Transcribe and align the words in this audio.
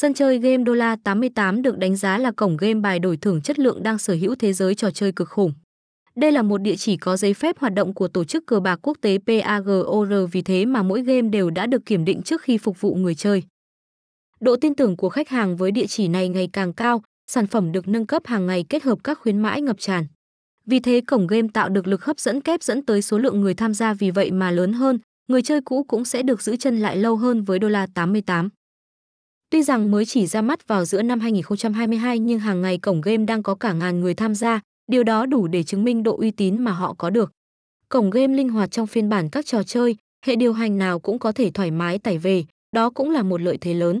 Sân 0.00 0.14
chơi 0.14 0.38
game 0.38 0.56
đô 0.56 0.74
la 0.74 0.96
88 1.04 1.62
được 1.62 1.78
đánh 1.78 1.96
giá 1.96 2.18
là 2.18 2.32
cổng 2.36 2.56
game 2.56 2.74
bài 2.74 2.98
đổi 2.98 3.16
thưởng 3.16 3.40
chất 3.42 3.58
lượng 3.58 3.82
đang 3.82 3.98
sở 3.98 4.14
hữu 4.14 4.34
thế 4.34 4.52
giới 4.52 4.74
trò 4.74 4.90
chơi 4.90 5.12
cực 5.12 5.28
khủng. 5.28 5.52
Đây 6.16 6.32
là 6.32 6.42
một 6.42 6.58
địa 6.58 6.76
chỉ 6.76 6.96
có 6.96 7.16
giấy 7.16 7.34
phép 7.34 7.58
hoạt 7.58 7.74
động 7.74 7.94
của 7.94 8.08
tổ 8.08 8.24
chức 8.24 8.46
cờ 8.46 8.60
bạc 8.60 8.78
quốc 8.82 8.98
tế 9.00 9.18
PAGOR 9.26 10.12
vì 10.32 10.42
thế 10.42 10.64
mà 10.64 10.82
mỗi 10.82 11.02
game 11.02 11.28
đều 11.28 11.50
đã 11.50 11.66
được 11.66 11.86
kiểm 11.86 12.04
định 12.04 12.22
trước 12.22 12.42
khi 12.42 12.58
phục 12.58 12.80
vụ 12.80 12.94
người 12.94 13.14
chơi. 13.14 13.42
Độ 14.40 14.56
tin 14.56 14.74
tưởng 14.74 14.96
của 14.96 15.08
khách 15.08 15.28
hàng 15.28 15.56
với 15.56 15.70
địa 15.70 15.86
chỉ 15.86 16.08
này 16.08 16.28
ngày 16.28 16.48
càng 16.52 16.72
cao, 16.72 17.02
sản 17.30 17.46
phẩm 17.46 17.72
được 17.72 17.88
nâng 17.88 18.06
cấp 18.06 18.22
hàng 18.26 18.46
ngày 18.46 18.64
kết 18.68 18.82
hợp 18.82 18.98
các 19.04 19.18
khuyến 19.18 19.38
mãi 19.38 19.62
ngập 19.62 19.76
tràn. 19.78 20.06
Vì 20.66 20.80
thế 20.80 21.00
cổng 21.06 21.26
game 21.26 21.48
tạo 21.54 21.68
được 21.68 21.86
lực 21.86 22.04
hấp 22.04 22.20
dẫn 22.20 22.40
kép 22.40 22.62
dẫn 22.62 22.84
tới 22.84 23.02
số 23.02 23.18
lượng 23.18 23.40
người 23.40 23.54
tham 23.54 23.74
gia 23.74 23.94
vì 23.94 24.10
vậy 24.10 24.30
mà 24.30 24.50
lớn 24.50 24.72
hơn, 24.72 24.98
người 25.28 25.42
chơi 25.42 25.60
cũ 25.60 25.84
cũng 25.88 26.04
sẽ 26.04 26.22
được 26.22 26.42
giữ 26.42 26.56
chân 26.56 26.78
lại 26.78 26.96
lâu 26.96 27.16
hơn 27.16 27.42
với 27.42 27.58
đô 27.58 27.68
la 27.68 27.86
88. 27.94 28.48
Tuy 29.50 29.62
rằng 29.62 29.90
mới 29.90 30.06
chỉ 30.06 30.26
ra 30.26 30.42
mắt 30.42 30.68
vào 30.68 30.84
giữa 30.84 31.02
năm 31.02 31.20
2022 31.20 32.18
nhưng 32.18 32.38
hàng 32.38 32.62
ngày 32.62 32.78
cổng 32.78 33.00
game 33.00 33.24
đang 33.24 33.42
có 33.42 33.54
cả 33.54 33.72
ngàn 33.72 34.00
người 34.00 34.14
tham 34.14 34.34
gia, 34.34 34.60
điều 34.86 35.04
đó 35.04 35.26
đủ 35.26 35.46
để 35.46 35.62
chứng 35.62 35.84
minh 35.84 36.02
độ 36.02 36.16
uy 36.16 36.30
tín 36.30 36.58
mà 36.58 36.72
họ 36.72 36.94
có 36.98 37.10
được. 37.10 37.32
Cổng 37.88 38.10
game 38.10 38.34
linh 38.34 38.48
hoạt 38.48 38.70
trong 38.70 38.86
phiên 38.86 39.08
bản 39.08 39.28
các 39.30 39.46
trò 39.46 39.62
chơi, 39.62 39.96
hệ 40.26 40.36
điều 40.36 40.52
hành 40.52 40.78
nào 40.78 40.98
cũng 40.98 41.18
có 41.18 41.32
thể 41.32 41.50
thoải 41.50 41.70
mái 41.70 41.98
tải 41.98 42.18
về, 42.18 42.44
đó 42.72 42.90
cũng 42.90 43.10
là 43.10 43.22
một 43.22 43.40
lợi 43.40 43.58
thế 43.60 43.74
lớn. 43.74 44.00